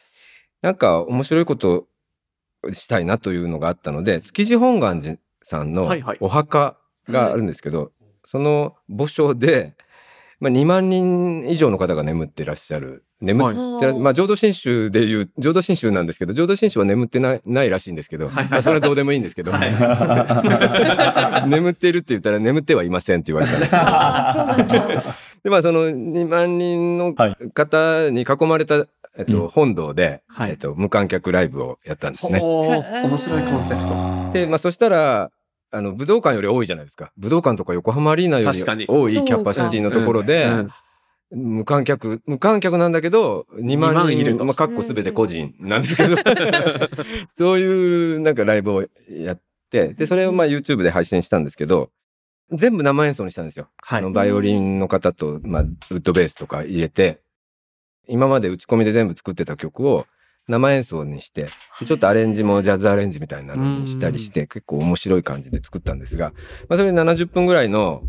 [0.62, 1.88] なんか面白いこと
[2.72, 6.18] したいなというのがあったので築地本願寺さんのはいはい。
[6.20, 7.94] お墓があるんですけど、
[8.26, 9.78] その墓所で、
[10.42, 14.00] まあ、2万人以上の方が眠ってらっしゃる眠っはい。
[14.00, 18.48] まあ、浄土真宗でいう浄土真宗なんですけど浄土真宗は眠ってないないらしいんですけど、はい。
[18.50, 19.52] まあそれはどうでもいいんですけど、
[21.48, 23.82] 眠っているって言ったら眠ってはいませんって言われたんですけど。
[23.88, 25.16] あーそうなんだ。
[25.44, 28.86] でまあその2万人のはい方に囲まれた、
[29.18, 29.48] えっとうん。
[29.48, 30.52] 本堂で、はい。
[30.52, 32.40] えっと、無観客ライブをやったんですね。
[32.40, 34.32] 面白いコンセプト。
[34.34, 35.32] で、まあ、そしたら
[35.72, 37.12] あの武道館より多いじゃないですか。
[37.18, 40.72] 武道館とか横浜アリーナより多いキャパシティのところで、うん
[41.32, 44.46] 無観客無観客なんだけど2万2万いる人と。
[44.46, 46.16] まあ、かっこすべて個人なんですけど
[47.36, 51.92] そういうなんかライブをやってでそれをまあ YouTube で配信したんですけど
[52.52, 53.68] 全部生演奏にしたんですよ。
[53.78, 54.00] はい。
[54.00, 57.20] あのバイオリンの方と、まあ、ウッドベースとか入れて
[58.08, 60.08] 今まで打ち込みで全部作ってた曲を
[60.48, 61.48] 生演奏にして
[61.80, 66.32] でちょっとアレンジもジャズアレンジみたいなのにしたりして結構面白い感じで作ったんですが、
[66.70, 68.04] まあ、それ70分ぐらいの、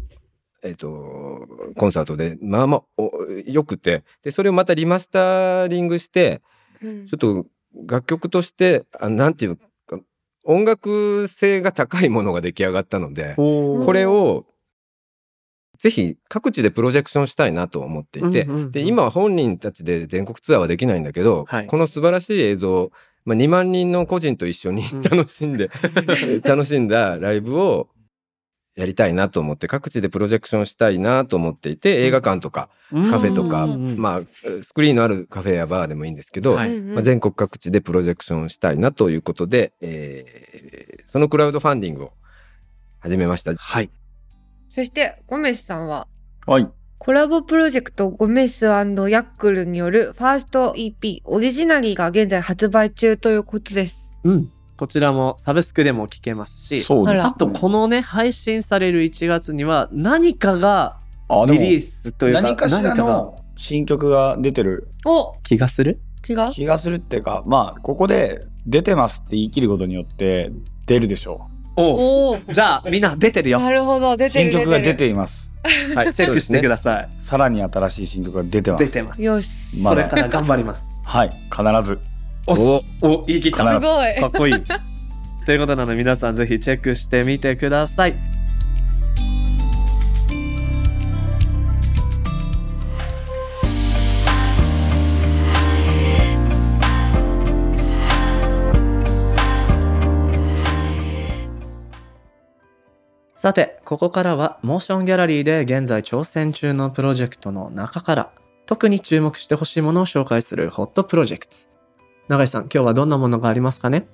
[0.63, 3.11] えっとコンサートでまあまあお
[3.47, 4.05] よくて。
[4.23, 6.43] でそれをまたリマスターリングして
[6.83, 7.07] うん。
[7.07, 7.47] ちょっと
[7.87, 9.99] 楽曲としてあなんていうか
[10.45, 13.35] 音楽性が高いものが出来上がったので。
[13.37, 14.47] これを
[15.79, 21.67] ぜひ各地でプロジェクションしたいなと思っていて、うんうんうんで今は本人たちで全国ツアーはできないんだけど、はい。
[21.67, 22.91] この素晴らしい映像、
[23.25, 25.03] まあ、2万人の個人と一緒にうん。
[25.03, 25.71] 楽しんで、
[26.43, 27.89] 楽しんだライブを
[28.79, 42.13] やりたいなと思って各地でプロジェクションしたいなと思っていて映画館とかカフェとか、まあスクリーンのあるカフェやバーでもいいんですけど、はいまあ、全国各地でプロジェクションしたいなということで、えーそのクラウドファンディングを
[43.01, 43.55] 始めました。
[43.57, 43.91] はい。
[44.69, 46.07] そしてゴメスさんは
[46.47, 46.69] はい。
[46.99, 54.19] コラボプロジェクトゴメスヤックルによるファースト EP オリジナリーが現在発売中ということです。
[54.23, 54.53] うん。
[54.79, 60.97] こちらもサブスクでも聞けますし、そうです、あとこのね、配信される1月には何かが
[61.49, 66.01] リリースというか、何かしら何かがの新曲が出てるお気がする？
[66.23, 66.49] 気が？
[66.53, 70.53] 気がするっていうかまあここで出てますって言い切ることによって
[70.87, 73.59] 出るでしょおおおじゃあみんな出てるよ。
[73.59, 74.51] なるほど出うてる。
[74.53, 75.53] 新曲が出てるいます。
[75.95, 77.09] はい、チェックしてください。
[77.19, 78.85] さらに新しい新曲が出てます。
[78.87, 79.23] 出てます。
[79.23, 80.09] よし、まだ。
[80.09, 80.85] これから頑張ります。
[81.05, 81.99] はい必ず
[82.51, 83.79] おっお、言い切った。
[83.79, 84.55] すごいかっこいい。
[85.45, 88.17] ということなので皆さんぜひチェックしてみてください。
[103.37, 108.31] さて、ここからはモーションギャラリーで現在挑戦中のプロジェクトの中から
[108.67, 111.78] 特に注目してほしいものを紹介するホットプロジェクト。
[112.29, 114.07] 永井さん、今日はどんなものがありますかね？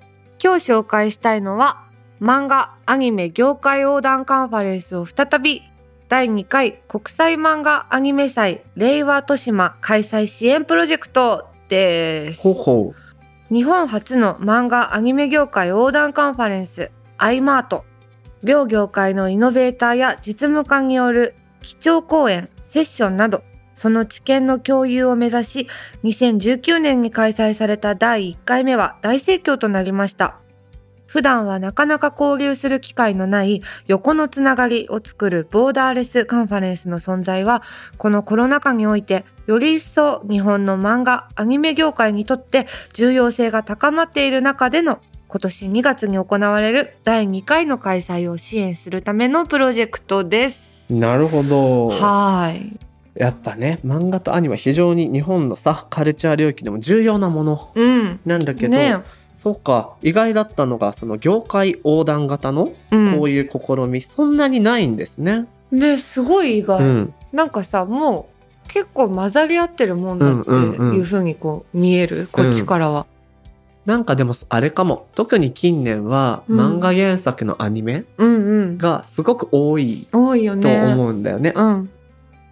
[0.42, 1.84] 今日紹介したいのは
[2.20, 5.62] 漫画アニメ業界横断カンファレンスを再び
[6.08, 12.42] 第2回国際漫画アニメ祭令和豊島開催支援プロジェクトです。
[12.42, 12.94] ほうほ
[13.50, 17.84] 日本初の漫画アニメ業界横断カンファレンスアイマート。
[18.44, 23.42] 両業界のイノベーターや実務家による基調講演セッションなど
[23.74, 25.68] その知見の共有を目指し
[26.04, 30.38] 2019年に開催された第1回目は大盛況となりました
[31.06, 37.62] 普段はなかなか交流する機会のない横のつながりを作るボーダーレスカンファレンスの存在は
[37.98, 50.92] このコロナ禍においてより一層日本の漫画アニメ業界にとって重要性が高まっている中での今年2月に行われる第2回の開催を支援するためのプロジェクトです。
[50.92, 51.88] なるほど。
[51.88, 52.78] はい。
[53.14, 58.20] やっぱね、漫画とアニメは非常に日本のさ、カルチャー領域でも重要なものうん。
[58.26, 58.98] なんだけど、ね
[59.32, 65.46] そうか、意外だったのが、その業界横断型のうんこういう試み、そんなにないんですね。
[65.70, 66.82] ねすごい意外。
[66.82, 67.14] うん。
[67.32, 68.28] なんかさも
[68.64, 73.06] う結構混ざり合ってるもんだってうんうんうにこう見える、こっちからは。
[73.84, 78.78] なんかでもあれかも特に近年はうん漫画原作のアニメうんうん。
[78.78, 80.92] がすごく多いとね。
[80.94, 81.52] 思うんだよね。
[81.54, 81.90] うん。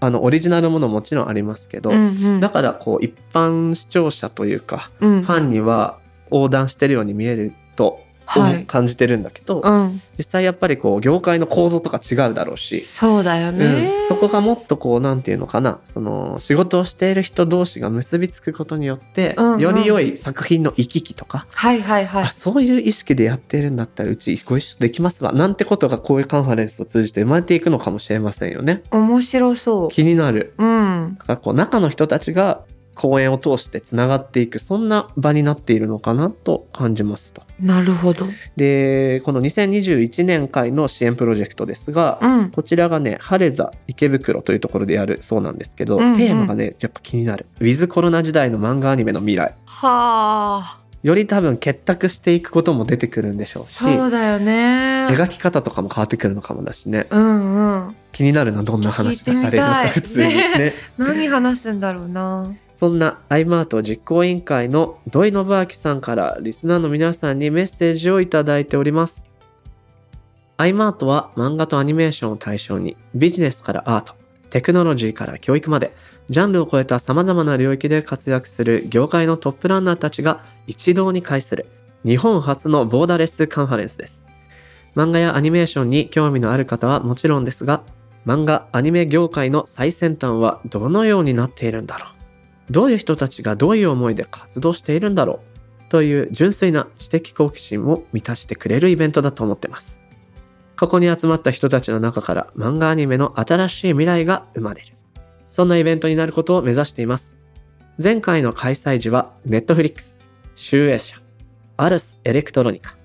[0.02, 2.40] あのオリジナルものもちろんありますけど、うんうん。
[2.40, 5.98] だからこう一般視聴者というかうんファンには
[6.30, 8.02] 横断してるように見えるとはい。
[8.66, 10.00] 感じてるんだけど、うん。
[10.18, 13.66] 実際やっぱりこう業界の構造とか違うだろうし、そうだよね。
[14.02, 22.30] うん、そこがもっとこうなんていうのかなその仕事をしている人同士が結びつくことによって、うんうんより良い作品の行き来とか、はいはいはいあ。
[22.32, 28.82] そういう意識でやってるんだったらうちご一緒できますわなんてことがこういうカンファレンスを通じて生まれていくのかもしれませんよね。
[28.90, 29.88] 面白そう。
[29.90, 30.54] 気になる。
[30.58, 31.16] うん。
[31.18, 32.62] だからこう中の人たちが
[32.94, 37.42] 講演を通してつながっていくそんな場になっているのかなと感じますと。
[37.60, 38.26] なるほど。
[38.56, 42.50] でこの2021年会の支援プロジェクトですが、うん。
[42.50, 47.46] こちらがね、晴れ座池袋というところでやるそうなんですけど、うんうんテーマがね、やっぱ気になる。
[47.60, 49.54] ウィズコロナ時代の漫画アニメの未来。
[49.64, 50.82] はあ。
[51.02, 55.08] より多分結託していくことも出てくるんでしょうし、そうだよね。
[55.10, 57.08] 描き方とかも変わってくるのかもだしね。
[57.10, 57.96] うんうん。
[58.12, 60.74] 気になるな、どんな話がされるのか、普通に ね。
[60.98, 62.52] 何話すんだろうな。
[62.82, 69.22] そんなアイマート実行委員会の土井信明さんからリスナーの皆さんにメッセージをいただいております。
[70.56, 74.14] アイマートは漫画とアニメーションを対象にビジネスからアート、
[74.50, 75.94] テクノロジーから教育まで
[76.28, 81.66] ジャンルを超えた様々な領域で活躍する業界のトップランナーたちが一堂に会する
[82.04, 84.24] 日本初のボーダレスカンファレンスです。
[84.96, 87.84] 漫画やアニメーションに興味のある方はもちろんですが、
[88.26, 92.11] 漫画アニメ業界の最先端はどのようになっているんだろう
[92.72, 95.40] どういう人たちがどういう思いで活動しているんだろ
[95.88, 100.00] うという純粋な知的好奇心を満たしてくれるイベントだと思ってます。
[100.78, 104.94] ここに集まった人たちの中から漫画アニメの新しい未来が生まれる。
[105.50, 107.36] そんなイベントになることを目指しています。
[108.02, 110.16] 前回の開催時は Netflix、
[110.54, 111.20] 集英社、
[111.76, 112.96] アルス・エレクトロニカ、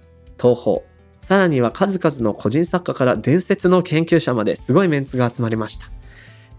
[0.42, 0.80] 東宝、
[1.20, 5.97] さらには数々の個人作家から伝説の研究者まですごいメンツが集まりました。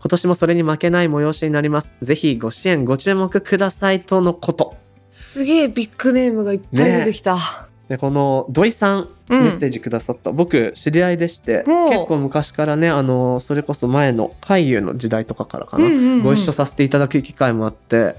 [0.00, 1.92] 今年もそれに負けない催しになります。
[2.00, 4.76] ぜひご支援ご注目くださいとのこと。
[5.10, 7.68] すげえビッグネームがいっぱい出てきた。
[7.88, 18.16] でこの土井さんうんメッセージくださった、僕知り合いでして結構昔からねあのそれこそ前の海遊の時代とかからかな、うんうんうんご一緒させていただく機会もあって、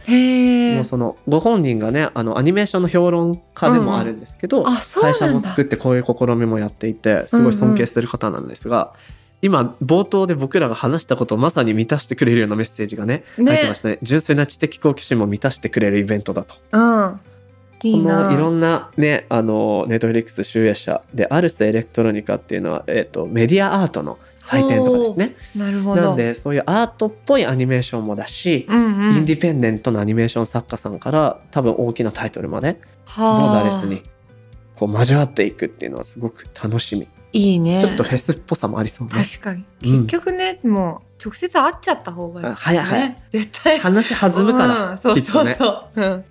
[0.75, 0.83] もう。
[0.83, 4.65] そのご本人がねあのアニメーションの評論家でもあるんですけど、うん
[5.01, 8.93] 会社も作ってこういう試みもやっていてすごい尊敬する方なんですが、
[9.41, 16.56] 今冒頭で僕らが話したことをまさに満たしてくれるようなメッセージがねね入ってましたね純粋な知的好奇心も満たしてくれるイベントだと。
[16.71, 17.19] うん。
[17.82, 18.34] いいこのな。
[18.34, 26.02] いろんなねあのネットフリックス集英社でアルスエレクトロニカっていうのは、えっとメディアアートの祭典とかですねなるほど。
[26.02, 29.15] なんでそういうアートっぽいアニメーションもだし、うんうん。
[29.15, 32.80] インディペンデントなアニメーション作家さんから多分大きなタイトルまでボ
[33.23, 34.04] はあーダーレスに
[34.75, 37.81] こう交わっていくっていうのはすごく楽しみ、いいね。
[37.81, 39.65] ちょっとフェスっぽさもありそうね確かに。
[39.83, 42.51] うん結局ね、もう直接会っちゃった方がいい、ね。
[42.51, 43.23] あ早い早い。
[43.29, 43.79] 絶対。
[43.79, 46.01] 話弾むから、うんそうきっとねそうそう。
[46.01, 46.25] うん。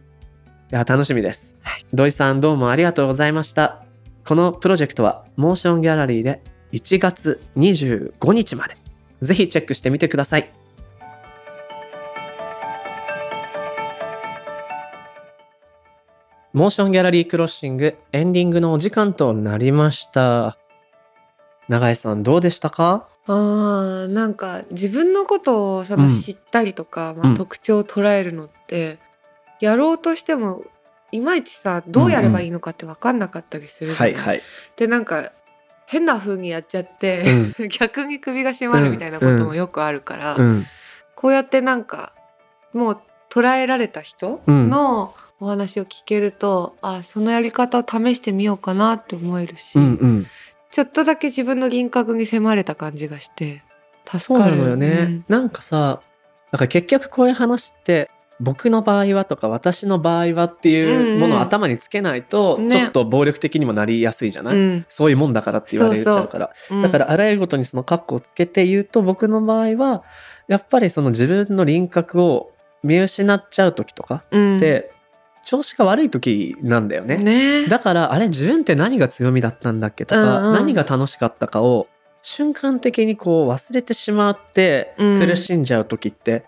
[0.70, 1.56] いや楽しみです、
[1.94, 3.86] 土井さんどうもありがとうございました
[4.26, 8.76] このプロジェクトはモーションギャラリーで1月25日まで
[9.22, 10.52] ぜひチェックしてみてください
[16.52, 20.58] モーションギャラリークロッシングエンディングのお時間となりました
[21.68, 23.06] 永井さんどうでしたか？
[23.26, 26.10] あーなんか自分のことをそのうん。
[26.10, 27.34] 知ったりとか、まあ、うん。
[27.36, 28.98] 特徴を捉えるのって、
[29.60, 30.64] やろうとしても
[31.12, 34.14] いまいちさどうやればいいのかって分かんなかったりするじゃない。
[34.14, 34.42] はい
[34.76, 35.32] でなんか
[35.86, 37.24] 変な風にやっちゃって、
[37.78, 40.66] 逆に首が締まるみたいなこともよくあるから、うん。
[41.14, 42.12] こうやってなんか
[42.74, 42.98] もう
[43.30, 44.68] 捉えられた人うん。
[44.70, 50.26] のお話を聞けると、あそのやり方を試してみようかなって思えるし、うんうん
[50.70, 53.62] ちょっとだけ自分の輪郭に迫れた感じがして
[54.06, 56.00] 助そうかるなのよね、なんかさ
[56.50, 58.10] なんか結局こういう話って
[58.40, 62.68] 僕の場合はとか私の場合はっていうものを頭につけないと、うんうん。
[62.68, 62.76] ね。
[62.76, 64.86] ちょっと暴力的にもなりやすいじゃない、うん。
[64.88, 66.50] そういうもんだからって言われちゃうから。
[66.70, 70.04] うんだからあらゆることにそのカッコをつけて言うと僕の場合は
[70.46, 72.52] やっぱりその自分の輪郭を
[72.84, 74.56] 見失っちゃう時とかうん。
[74.58, 74.92] って
[75.48, 77.16] 調子が悪い時なんだよね。
[77.16, 77.66] ね。
[77.68, 80.54] だからあれ自分って何が強みだったんだっけとか、うんうん。
[80.56, 81.88] 何が楽しかったかを
[82.20, 85.26] 瞬間的にこう忘れてしまってうん。
[85.26, 86.44] 苦しんじゃう時って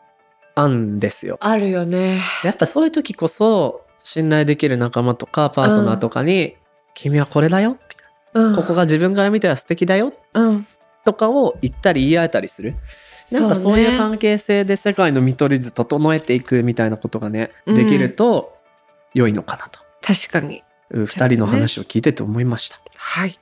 [0.54, 1.38] あんですよ。
[1.40, 2.20] あるよね。
[2.44, 6.56] やっぱそういう時こそ信頼できる仲間とかパートナーとかに
[6.92, 8.52] 「君はこれだよ」みたいうん。
[8.52, 10.66] なここが自分から見たら素敵だよ」うん。
[11.06, 12.74] とかを言ったり言い合えたりする。
[13.32, 17.74] なんかそういう関係性で世界の見取り図整えていくみたいなことがね、うん。
[17.74, 18.59] できると
[19.14, 19.80] 良いのかなと。
[20.02, 22.80] 確かにう二人の話を聞いてて思いました。
[22.96, 23.38] はい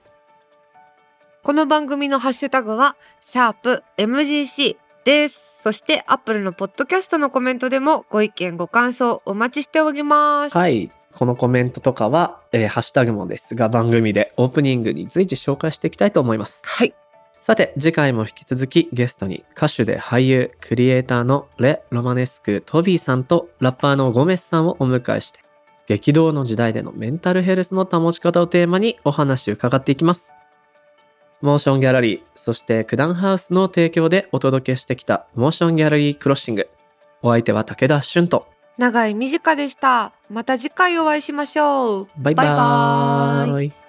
[1.42, 10.90] この番組のハッシュタグはシャープ MGC ですそしてアップルのポッドキャストのコメントでもご意見ご感想お待ちしておりますはい。
[11.12, 16.60] このコメントとかは、えーハッシュタグもですが、番組でオープニングに随時紹介していきたいと思います。
[16.64, 16.94] はい
[17.40, 25.40] さて、次回も引き続きゲストに歌手で俳優、クリエイターのレ・ロマネスク・トビーさんとラッパーのゴメスさんをお迎えして、
[25.88, 30.34] 激動の時代でのメンタルヘルスの保ち方をテーマにお話を伺っていきます。
[31.40, 36.68] モーションギャラリー、そしてクダンハウスの提供でお届けしてきたモーションギャラリークロッシング。
[37.22, 40.12] お相手は武田俊と、長い短でした。
[40.28, 42.08] また次回お会いしましょう。
[42.18, 43.87] バイババイバーイ